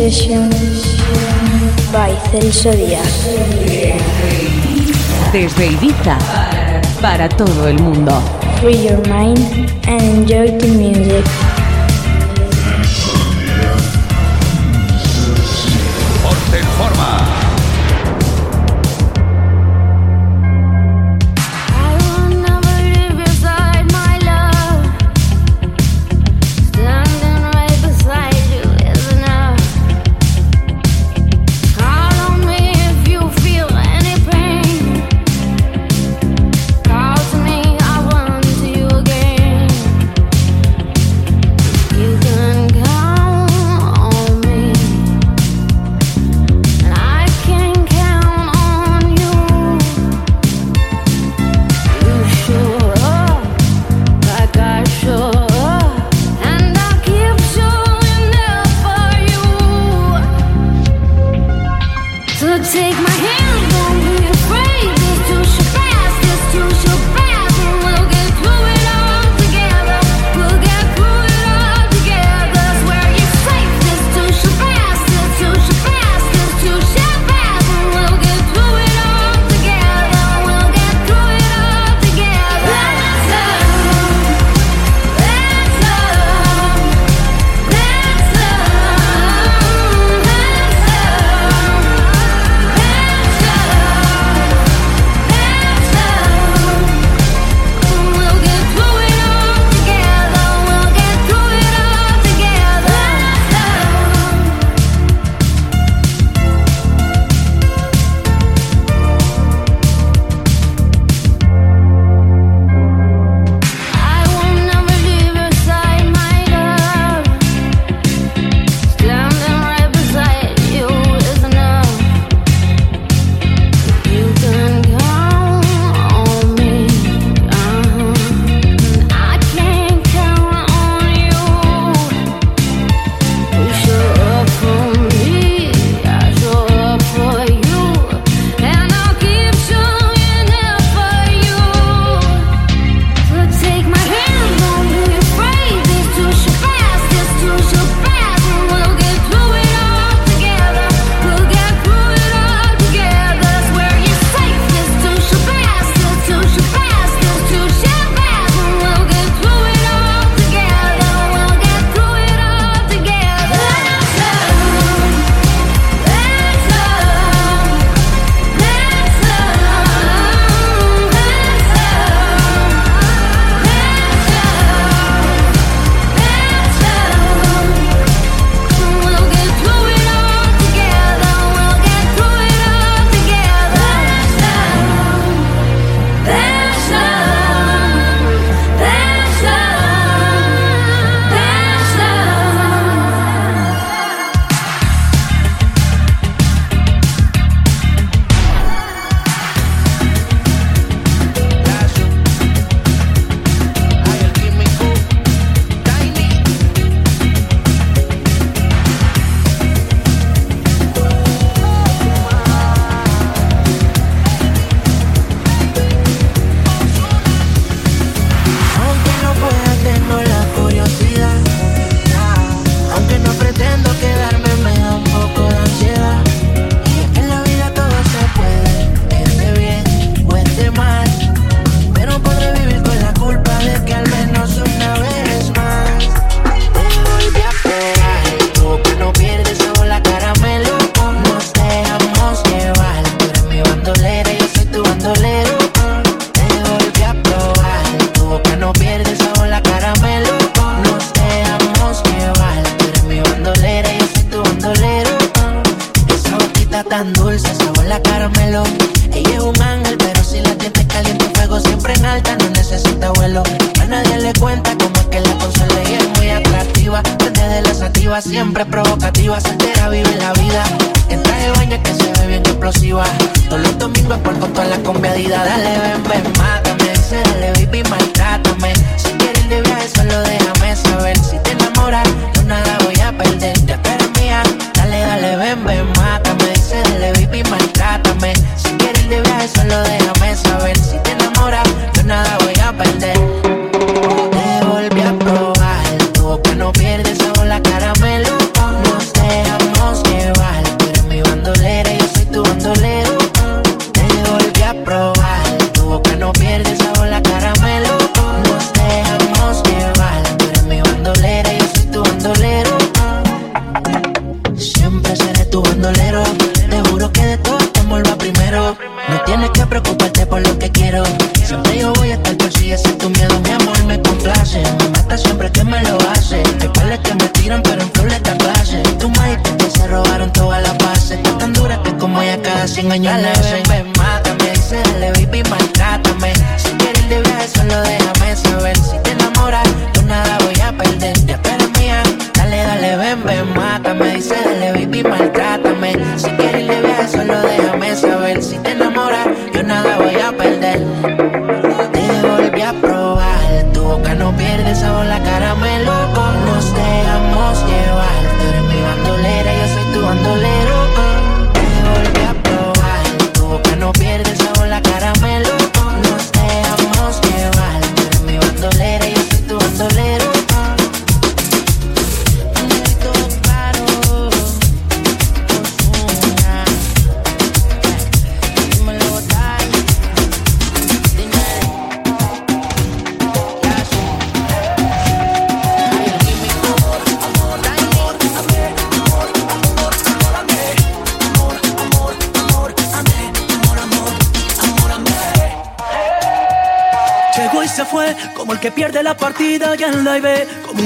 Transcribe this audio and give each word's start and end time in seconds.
Sessions 0.00 0.96
by 1.92 2.16
Celso 2.30 2.70
Díaz. 2.70 3.28
Desde 5.30 5.66
Ibiza, 5.66 6.16
para 7.02 7.28
todo 7.28 7.68
el 7.68 7.78
mundo. 7.80 8.10
Free 8.62 8.88
your 8.88 9.06
mind 9.08 9.44
and 9.86 10.02
enjoy 10.02 10.56
the 10.56 10.68
music. 10.68 11.59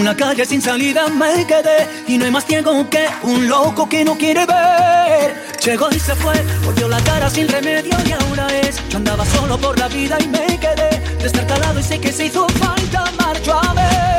una 0.05 0.15
calle 0.15 0.45
sin 0.45 0.61
salida 0.61 1.09
me 1.09 1.47
quedé 1.47 1.89
y 2.07 2.19
no 2.19 2.27
hay 2.27 2.31
más 2.31 2.45
tiempo 2.45 2.87
que 2.91 3.07
un 3.23 3.49
loco 3.49 3.89
que 3.89 4.05
no 4.05 4.19
quiere 4.19 4.45
ver. 4.45 5.35
Llegó 5.65 5.89
y 5.91 5.99
se 5.99 6.15
fue, 6.15 6.35
volvió 6.63 6.89
la 6.89 7.01
cara 7.05 7.31
sin 7.31 7.49
remedio 7.49 7.97
y 8.05 8.13
ahora 8.13 8.47
es. 8.61 8.87
Yo 8.91 8.99
andaba 8.99 9.25
solo 9.25 9.57
por 9.57 9.79
la 9.79 9.89
vida 9.89 10.19
y 10.21 10.29
me 10.29 10.61
quedé 10.61 10.91
destartalado 11.23 11.81
y 11.81 11.83
sé 11.83 11.99
que 11.99 12.13
se 12.13 12.27
hizo 12.27 12.47
falta 12.51 13.11
marcho 13.19 13.59
a 13.59 13.73
ver. 13.73 14.14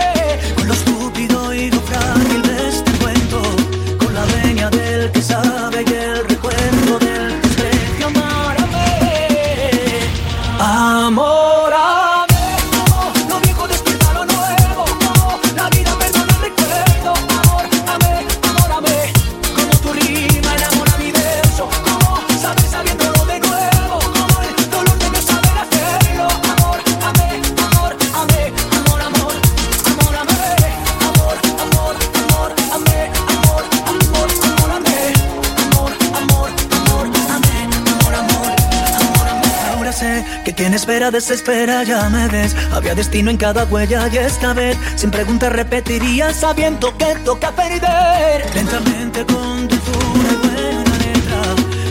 quien 40.56 40.74
espera 40.74 41.12
desespera, 41.12 41.84
ya 41.84 42.10
me 42.10 42.28
ves. 42.30 42.56
Había 42.72 42.96
destino 42.96 43.30
en 43.30 43.38
cada 43.38 43.66
huella 43.66 44.08
y 44.12 44.18
esta 44.18 44.54
vez, 44.54 44.78
sin 44.96 45.12
preguntas 45.12 45.52
repetiría 45.52 46.34
sabiendo 46.34 46.98
que 46.98 47.16
toca 47.26 47.52
perder. 47.52 48.46
Lentamente 48.54 49.26
con 49.26 49.68
dulzura 49.68 50.32
y 50.32 50.36
buena 50.48 50.98
letra, 50.98 51.42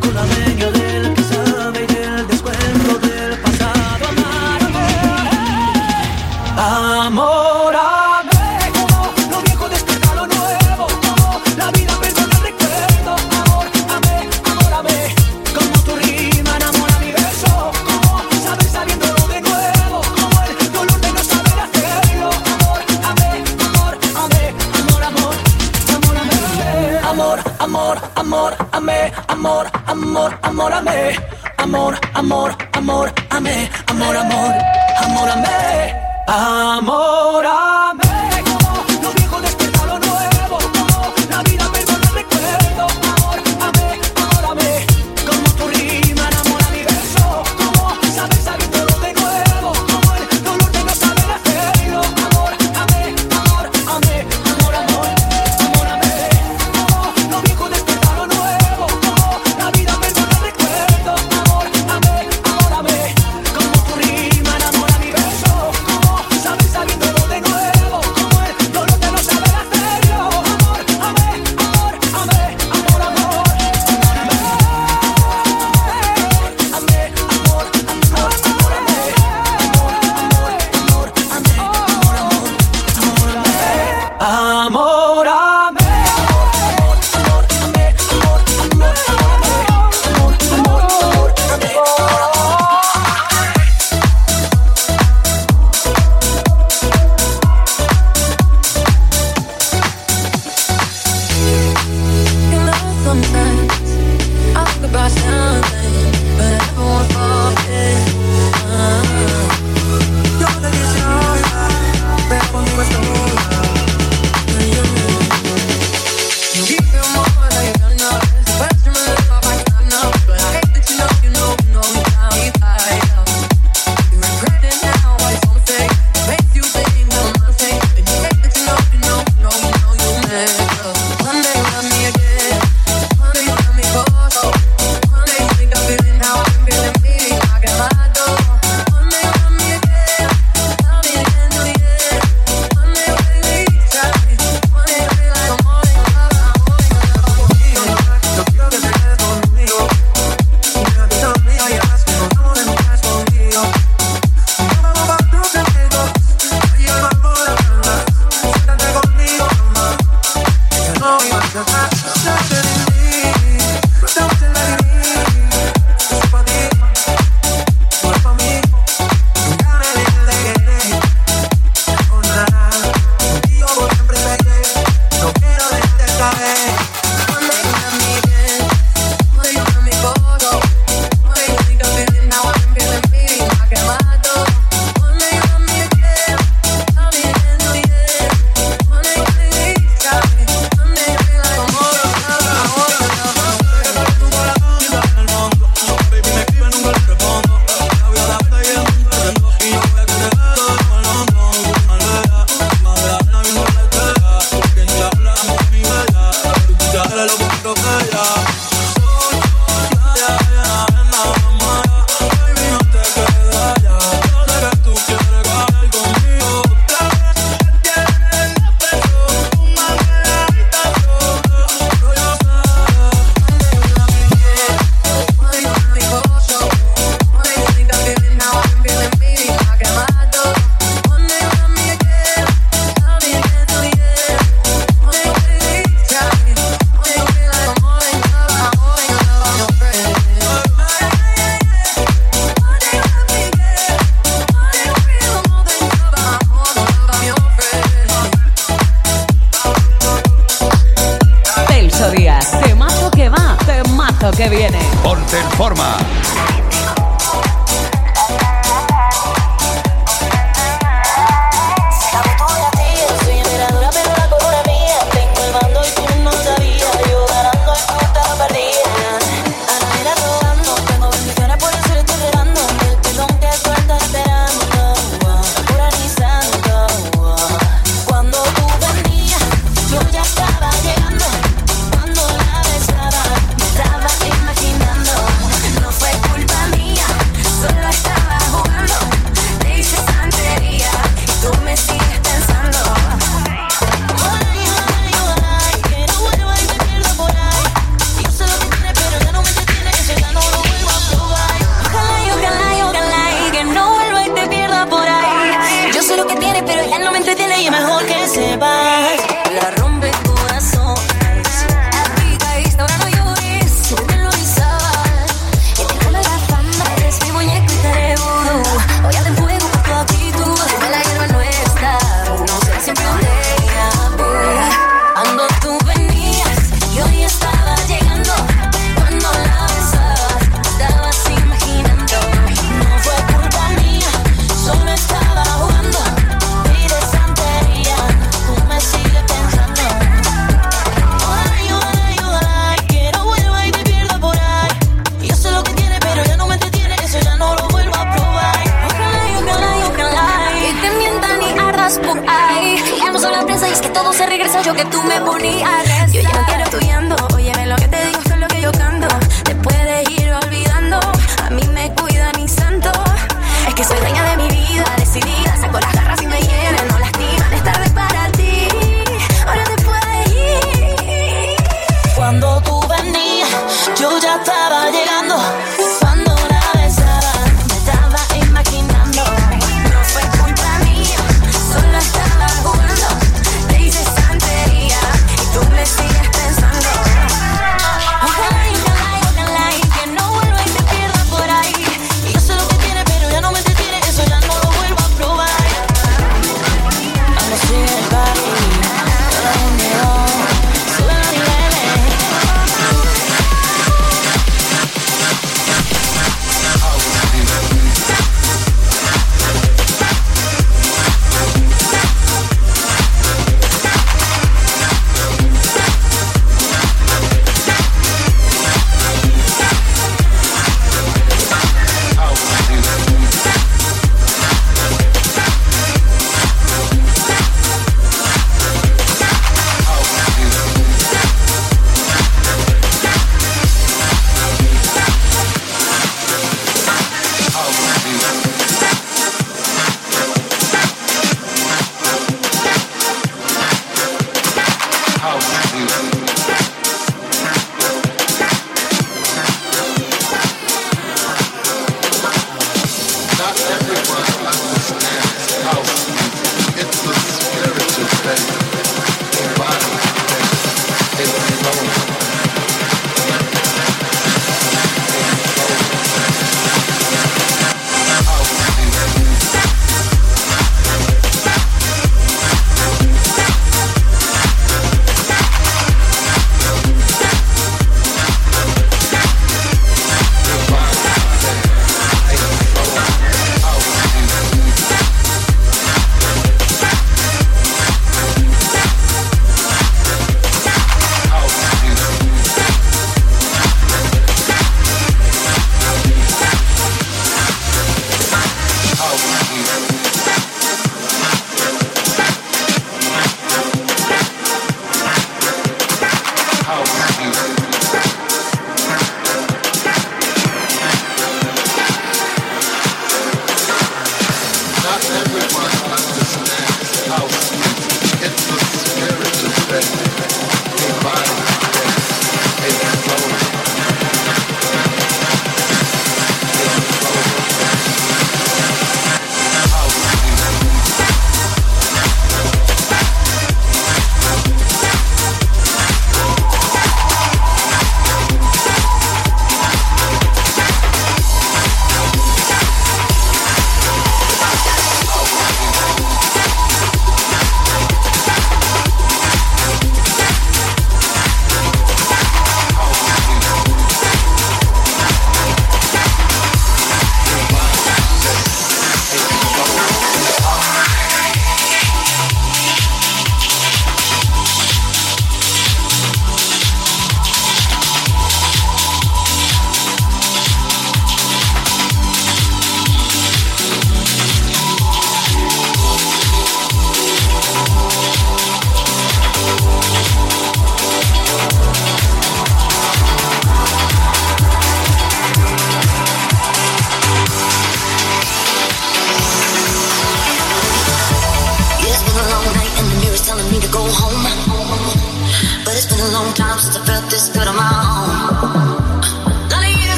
con 0.00 0.14
la 0.14 0.22
venia 0.22 0.70
del 0.70 1.14
que 1.14 1.22
sabe 1.22 1.84
y 1.84 1.94
del 1.94 2.26
descuento 2.26 2.98
del 2.98 3.38
pasado 3.38 4.08
amarme. 4.08 4.88
Amor. 7.06 7.58
amor, 31.68 31.98
amor, 32.14 32.56
amor, 32.72 33.12
amé, 33.28 33.68
amor, 33.88 34.16
amor, 34.16 34.54
amor, 35.04 35.28
amé, 35.28 35.94
amor, 36.26 37.44
amé. 37.44 38.07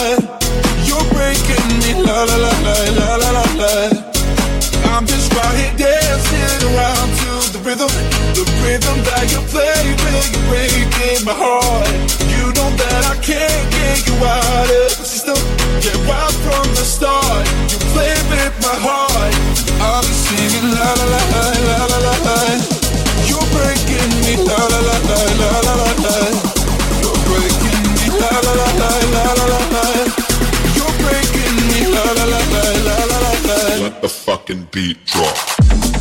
You're 0.00 1.08
breaking 1.12 1.68
me, 1.84 1.92
la 2.00 2.24
la 2.24 2.36
la 2.36 2.52
la 2.64 2.76
la 2.96 3.08
la 3.20 3.30
la 3.36 3.44
la. 3.60 3.72
I'm 4.96 5.04
just 5.04 5.28
right 5.36 5.56
here 5.60 5.76
dancing 5.76 6.60
around 6.72 7.08
to 7.20 7.30
the 7.52 7.60
rhythm, 7.60 7.92
the 8.32 8.44
rhythm 8.64 8.96
that 9.04 9.28
you 9.28 9.40
play, 9.52 9.76
play, 10.00 10.20
you 10.32 10.40
breaking 10.48 11.20
my 11.28 11.36
heart. 11.36 11.84
You 12.32 12.48
know 12.56 12.70
that 12.80 13.02
I 13.12 13.16
can't 13.20 13.66
get 13.76 14.08
you 14.08 14.16
out 14.24 14.68
of 14.72 14.90
the 14.96 15.04
system. 15.04 15.36
Yeah, 15.84 15.96
right 16.08 16.32
from 16.48 16.64
the 16.72 16.84
start, 16.96 17.44
you 17.68 17.76
play 17.92 18.16
with 18.32 18.54
my 18.64 18.76
heart. 18.80 19.34
Be 20.00 20.14
singing 20.16 20.72
la 20.72 20.90
la 20.96 21.06
la 21.12 21.22
la 21.34 21.44
la 21.68 21.78
la 21.92 21.98
la 22.08 22.14
la. 22.24 22.38
You're 23.28 23.48
breaking 23.52 24.12
me, 24.24 24.32
la 24.48 24.60
la 24.64 24.80
la 24.80 24.96
la 25.08 25.20
la 25.40 25.50
la 25.68 25.69
the 34.00 34.08
fucking 34.08 34.68
beat 34.72 35.04
drop. 35.04 35.99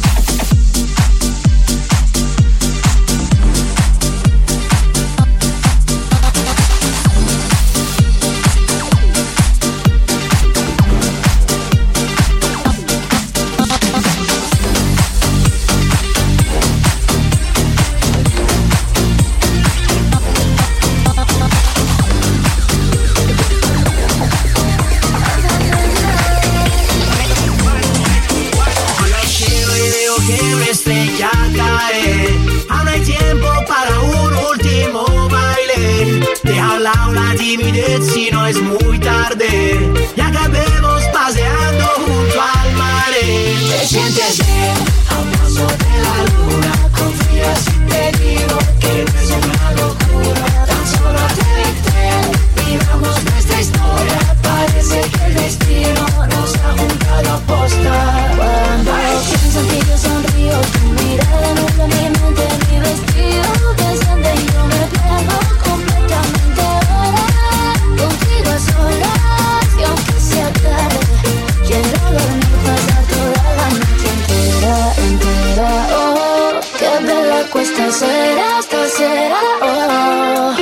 Bella 77.39 77.49
cuesta 77.51 77.91
será, 77.91 78.59
esta 78.59 78.89
será 78.89 79.39
Oh 79.61 80.55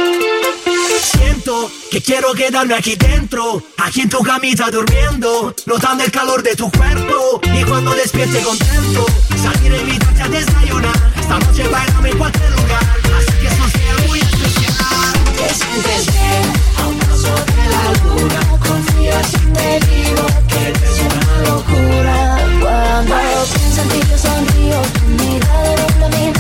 Siento 1.02 1.72
que 1.92 2.02
quiero 2.02 2.34
quedarme 2.34 2.76
aquí 2.76 2.96
dentro, 2.96 3.64
aquí 3.78 4.02
en 4.02 4.10
tu 4.10 4.20
camita 4.20 4.70
durmiendo, 4.70 5.56
notando 5.66 6.04
el 6.04 6.12
calor 6.12 6.44
de 6.44 6.56
tu 6.56 6.70
cuerpo. 6.72 7.40
Y 7.44 7.64
cuando 7.64 7.92
despierte 7.92 8.42
contento, 8.42 9.06
salir 9.42 9.74
a 9.74 9.78
invitarte 9.78 10.22
a 10.24 10.28
desayunar. 10.28 11.14
Esta 11.20 11.40
noche 11.40 11.68
bailame 11.70 12.10
en 12.10 12.18
cualquier 12.18 12.52
lugar, 12.52 12.84
así 13.18 13.32
que 13.40 13.48
eso 13.48 13.70
sea 13.70 14.08
muy 14.08 14.20
especial. 14.20 15.14
Te 15.38 15.54
sientes 15.54 16.06
bien 16.14 16.54
a 16.78 16.88
un 16.88 17.00
paso 17.00 17.36
de 17.56 17.66
la 17.74 17.84
luna. 18.04 18.60
Confía 18.60 19.24
si 19.24 19.38
te 19.38 19.80
digo 19.88 20.26
que 20.48 20.70
es 20.72 21.00
una 21.08 21.50
locura. 21.50 22.38
Cuando 22.62 23.16
pienso 23.54 23.82
en 23.82 23.90
ti 23.90 24.00
yo 24.10 24.18
sonrío 24.18 24.82
Tu 24.94 25.24
mirada 25.24 25.88
nubla 26.00 26.37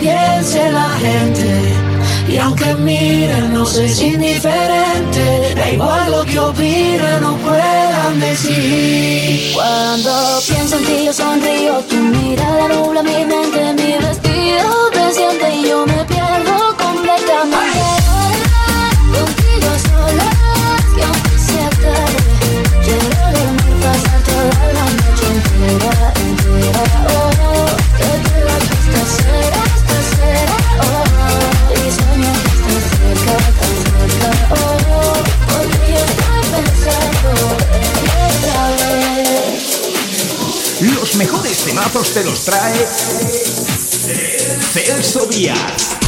piense 0.00 0.72
la 0.72 0.88
gente. 0.98 1.74
Y 2.28 2.36
aunque 2.38 2.74
miren, 2.74 3.52
no 3.52 3.64
soy 3.66 3.90
indiferente. 3.90 5.54
Da 5.54 5.70
igual 5.70 6.10
lo 6.10 6.24
que 6.24 6.38
opinen 6.38 7.24
o 7.24 7.36
puedan 7.36 8.20
decir. 8.20 9.52
Cuando 9.54 10.40
pienso 10.46 10.76
en 10.76 10.84
ti 10.84 11.04
yo 11.06 11.12
sonrío 11.12 11.80
Tu 11.88 11.96
mirada 11.96 12.68
nubla 12.68 13.02
mi 13.02 13.24
mente 13.24 13.72
Mi 13.74 13.92
vestido 14.06 14.90
desciende 14.94 15.56
y 15.56 15.68
yo 15.68 15.86
me 15.86 16.09
temazos 41.70 42.12
te 42.12 42.24
los 42.24 42.44
trae 42.44 42.88
Celso 44.72 45.26
Díaz. 45.26 45.99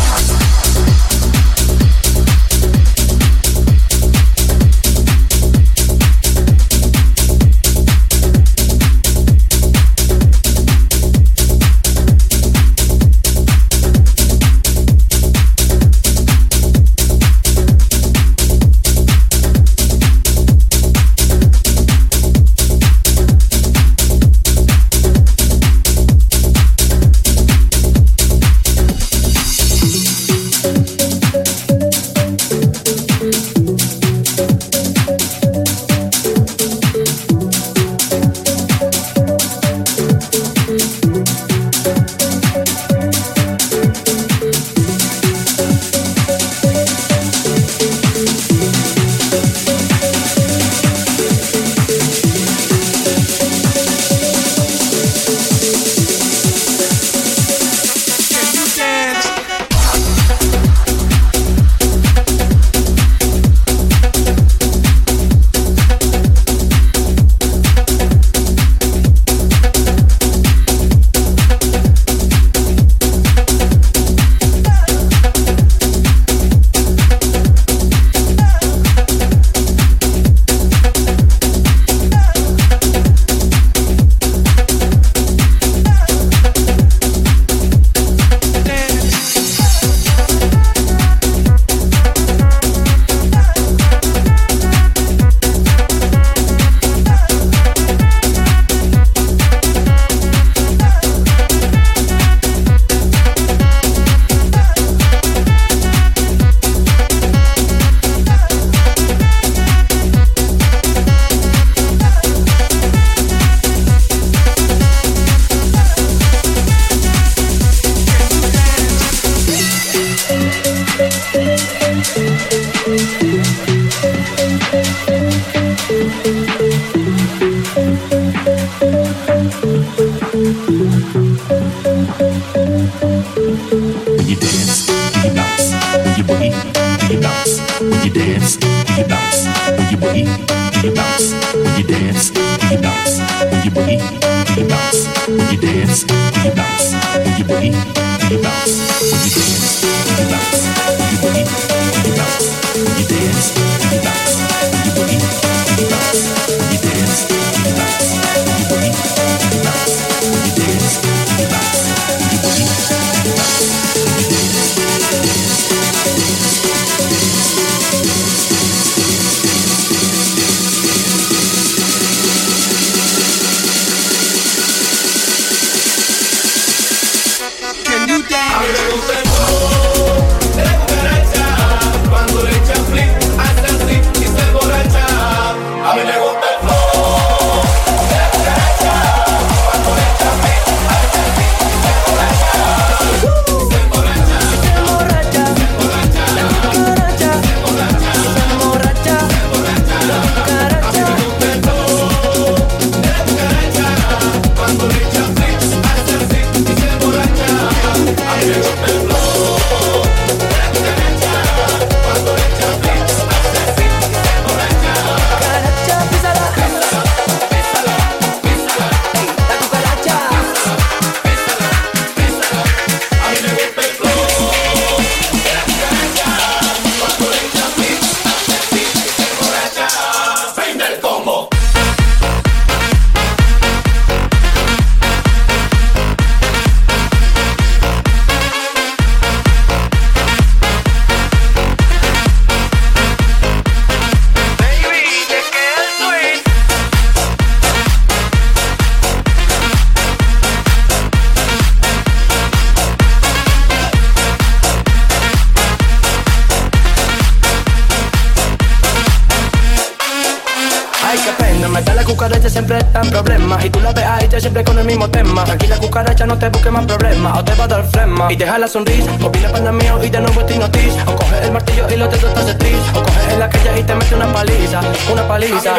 Y 268.30 268.36
deja 268.36 268.58
la 268.58 268.68
sonrisa 268.68 269.10
O 269.22 269.30
viene 269.30 269.48
para 269.48 269.72
mío 269.72 269.98
y 270.02 270.10
de 270.10 270.20
nuevo 270.20 270.40
estoy 270.40 270.58
noticia. 270.58 271.02
O 271.06 271.16
coge 271.16 271.44
el 271.44 271.52
martillo 271.52 271.86
y 271.90 271.96
lo 271.96 272.08
te 272.08 272.18
dotas 272.18 272.46
de 272.46 272.54
tris. 272.54 272.78
O 272.94 273.02
coge 273.02 273.34
el 273.34 273.42
aquella 273.42 273.78
y 273.78 273.82
te 273.82 273.94
mete 273.94 274.14
una 274.14 274.32
paliza 274.32 274.80
Una 275.10 275.26
paliza 275.28 275.74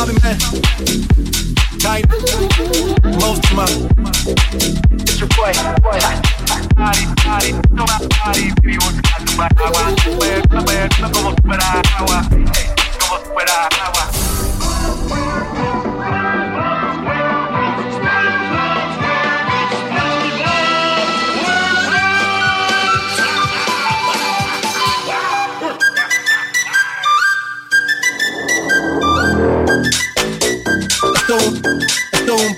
Bobby 0.00 0.16
man. 0.22 0.38
Kind. 1.78 2.08
Most 3.20 3.44
of 3.44 3.54
my. 3.54 3.66
It's 4.96 5.20
your 5.20 5.28
boy. 5.28 5.52
Party, 6.74 7.04
party, 7.20 7.52
toma 7.76 8.08
party, 8.08 8.48
baby, 8.62 8.78
busca 8.78 9.16
tu 9.26 9.36
paraguas. 9.36 9.92
Como 11.12 11.30
si 11.36 11.48
agua. 11.98 12.18
Ey, 12.32 12.66
Como 12.98 13.16
si 13.20 13.28
agua. 13.84 14.04
Esto 31.30 31.38
es 31.38 31.46
un, 31.46 31.56
esto 32.12 32.34
es 32.34 32.42
un, 32.42 32.56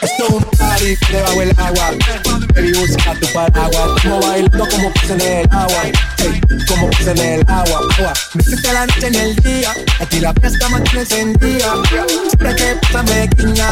esto 0.00 0.30
es 0.30 1.10
del 1.10 1.58
agua. 1.58 2.41
Baby, 2.62 2.78
busca 2.78 3.12
tu 3.14 3.26
paraguas. 3.32 4.02
Como 4.02 4.20
bailando 4.20 4.68
como 4.68 4.92
pez 4.92 5.10
en 5.10 5.20
el 5.20 5.48
agua. 5.50 5.82
Ey, 6.18 6.40
como 6.68 6.88
pez 6.90 7.08
en 7.08 7.18
el 7.18 7.40
agua. 7.48 7.80
agua. 7.98 8.12
Me 8.34 8.42
hiciste 8.42 8.72
la 8.72 8.86
noche 8.86 9.06
en 9.08 9.14
el 9.16 9.36
día. 9.36 9.74
Aquí 9.98 10.20
la 10.20 10.32
fiesta 10.34 10.68
mantiene 10.68 11.00
encendida. 11.00 11.74
Siempre 11.88 12.54
que 12.54 12.76
pasa 12.82 13.02
me 13.02 13.26
guiña. 13.36 13.66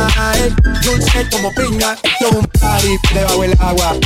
Dulce 0.83 1.29
como 1.31 1.55
piña. 1.55 1.97
Esto 2.03 2.27
es 2.27 2.33
un 2.33 2.47
party 2.47 2.99
debajo 3.15 3.43
del 3.43 3.57
agua. 3.61 3.97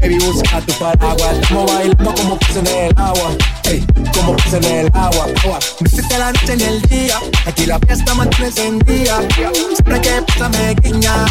Baby, 0.00 0.18
busca 0.18 0.60
tu 0.62 0.72
paraguas. 0.80 1.36
Como 1.48 1.66
bailando 1.66 2.14
como 2.14 2.38
pez 2.38 2.56
en 2.56 2.66
el 2.66 2.92
agua. 2.96 3.30
Ey, 3.64 3.86
como 4.12 4.34
pez 4.36 4.54
en 4.54 4.64
el 4.64 4.86
agua. 4.94 5.26
agua. 5.44 5.58
Me 5.78 5.88
hiciste 5.88 6.18
la 6.18 6.32
noche 6.32 6.52
en 6.54 6.60
el 6.60 6.82
día. 6.82 7.20
Aquí 7.46 7.66
la 7.66 7.78
fiesta 7.78 8.12
mantiene 8.14 8.48
encendida. 8.48 9.20
Siempre 9.36 10.00
que 10.00 10.22
pasa 10.26 10.48
me 10.48 10.74
guiña. 10.82 11.24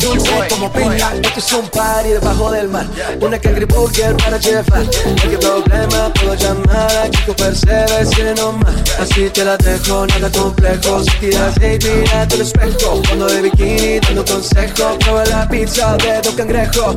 Dulce 0.00 0.48
como 0.50 0.72
piña. 0.72 1.12
Esto 1.22 1.38
es 1.38 1.52
un 1.52 1.68
party 1.68 2.23
debajo 2.24 2.50
del 2.50 2.68
mar 2.68 2.86
Una 3.20 3.38
Cangri 3.38 3.64
Burger 3.66 4.16
para 4.16 4.38
chefar 4.38 4.84
Cualquier 4.84 5.38
problema 5.38 6.12
puedo 6.14 6.34
llamar 6.34 6.96
a 6.96 7.10
Kiko 7.10 7.36
Percebes 7.36 8.10
y 8.18 8.40
no 8.40 8.52
más 8.52 8.74
Así 8.98 9.28
te 9.30 9.44
la 9.44 9.56
dejo, 9.58 10.06
nada 10.06 10.30
complejo 10.30 11.02
Si 11.04 11.10
tiras 11.18 11.56
hate, 11.58 11.84
mírate 11.84 12.34
al 12.34 12.40
espejo 12.40 13.02
Cuando 13.06 13.26
de 13.26 13.42
bikini 13.42 14.00
dando 14.00 14.24
consejo 14.24 14.98
Prueba 14.98 15.24
la 15.26 15.48
pizza 15.48 15.96
de 15.98 16.20
Don 16.22 16.34
Cangrejo. 16.34 16.94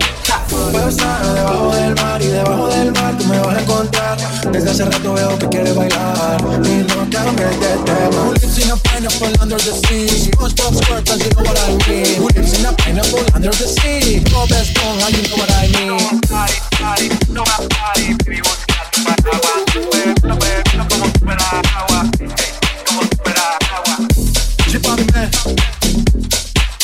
Puedo 0.50 0.90
estar 0.90 1.26
debajo 1.34 1.76
del 1.76 1.96
mar 1.96 2.22
y 2.22 2.28
debajo 2.28 2.68
del 2.68 2.92
mar 2.94 3.18
tú 3.18 3.26
me 3.26 3.40
vas 3.40 3.58
a 3.58 3.62
encontrar. 3.62 4.18
Desde 4.52 4.70
hace 4.72 4.86
rato 4.86 5.14
veo 5.14 5.40
que 5.40 5.48
quieres 5.50 5.76
bailar 5.76 6.38
y 6.64 6.86
no 6.88 7.10
cambies 7.10 7.60
de 7.60 7.78
tema. 7.86 8.32
Lips 8.34 8.58
lives 8.58 8.66
in 8.66 8.72
a 8.72 8.78
pineapple 8.78 9.34
under 9.42 9.58
the 9.58 9.74
sea? 9.88 10.08
SpongeBob 10.08 10.74
SquarePants, 10.74 11.24
you 11.24 11.32
know 11.36 11.44
what 11.44 11.60
I 11.60 11.90
mean. 11.90 12.16
Who 12.18 12.28
lives 12.30 12.60
in 12.60 12.66
a 12.66 12.74
pineapple 12.74 13.26
under 13.36 13.52
the 13.52 13.68
sea? 13.68 14.20
Bob 14.32 14.50
Esponja, 14.50 15.10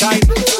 Time. 0.04 0.53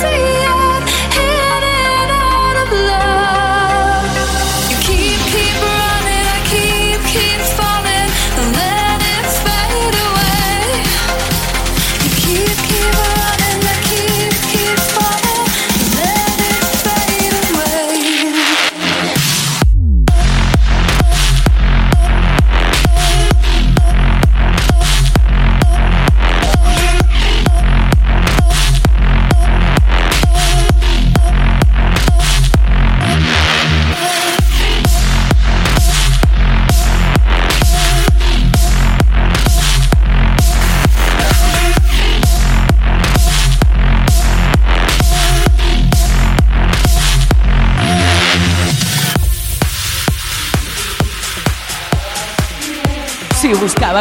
see 0.00 0.37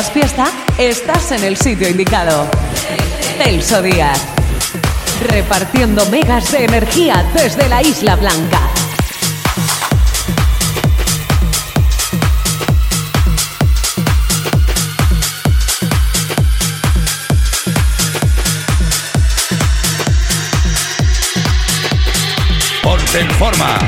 Fiesta, 0.05 0.45
estás 0.77 1.31
en 1.31 1.43
el 1.43 1.57
sitio 1.57 1.89
indicado. 1.89 2.47
Celso 3.39 3.81
Díaz. 3.81 4.21
Repartiendo 5.27 6.05
megas 6.11 6.51
de 6.51 6.65
energía 6.65 7.25
desde 7.33 7.67
la 7.67 7.81
Isla 7.81 8.15
Blanca. 8.15 8.59
Ponte 22.83 23.19
en 23.19 23.31
forma. 23.31 23.79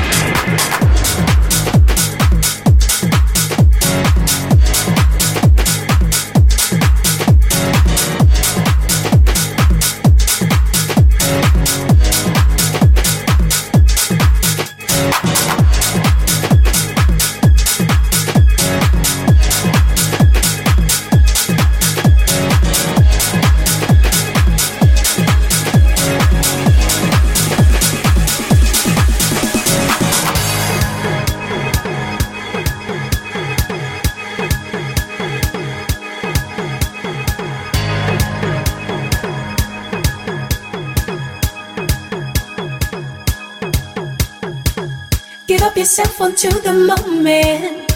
Yourself 45.80 46.20
onto 46.20 46.50
the 46.50 46.74
moment. 46.74 47.88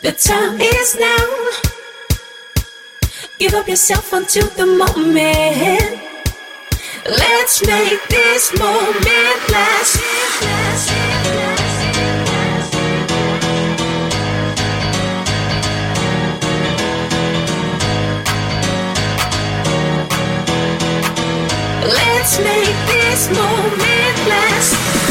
The 0.00 0.12
time 0.12 0.58
is 0.62 0.96
now. 0.98 1.26
Give 3.38 3.52
up 3.52 3.68
yourself 3.68 4.14
onto 4.14 4.40
the 4.40 4.64
moment. 4.64 6.00
Let's 7.04 7.66
make 7.66 8.00
this 8.08 8.50
moment 8.58 9.40
last. 9.52 10.00
Let's 21.84 22.38
make 22.38 22.78
this 22.86 23.28
moment 23.28 24.28
last. 24.28 25.01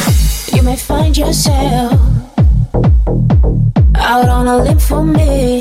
You 0.62 0.68
may 0.68 0.76
find 0.76 1.18
yourself 1.18 1.92
out 3.96 4.30
on 4.30 4.46
a 4.48 4.58
limb 4.58 4.78
for 4.78 5.04
me. 5.04 5.60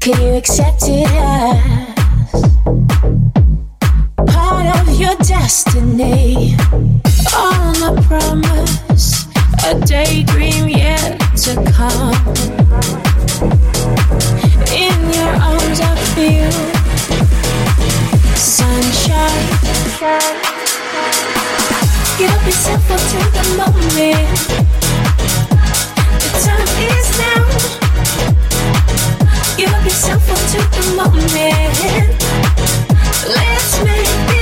Can 0.00 0.20
you 0.20 0.34
accept 0.34 0.82
it 0.88 1.06
as 1.08 2.42
part 4.26 4.66
of 4.80 5.00
your 5.00 5.14
destiny? 5.18 6.56
On 7.36 7.76
a 7.84 8.02
promise, 8.02 9.26
a 9.64 9.78
daydream 9.86 10.68
yet 10.68 11.20
to 11.44 11.54
come. 11.70 12.16
In 14.74 14.98
your 15.14 15.32
arms, 15.40 15.80
I 15.80 15.94
feel 16.16 16.50
sunshine. 18.34 19.52
Give 22.22 22.46
yourself 22.46 22.88
up 22.88 23.00
to 23.00 23.16
the 23.34 23.44
moment. 23.58 24.36
The 26.22 26.30
time 26.44 26.70
is 26.86 27.08
now. 27.18 27.42
Give 29.56 29.84
yourself 29.84 30.30
up 30.30 30.38
to 30.52 30.60
the 30.76 30.84
moment. 30.94 31.78
Let's 33.26 33.72
make 33.82 34.36
it. 34.36 34.41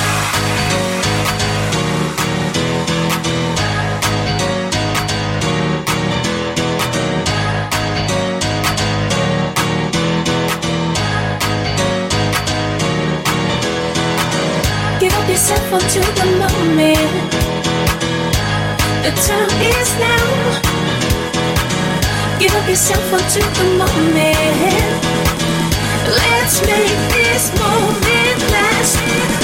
yourself 15.71 15.83
onto 15.83 16.01
the 16.19 16.25
moment. 16.37 17.31
The 19.03 19.11
time 19.11 19.61
is 19.61 19.91
now. 19.99 20.25
Give 22.39 22.53
up 22.55 22.67
yourself 22.67 23.13
onto 23.13 23.39
the 23.39 23.63
moment. 23.77 25.05
Let's 26.07 26.61
make 26.65 26.97
this 27.13 27.51
moment 27.57 28.51
last. 28.51 29.40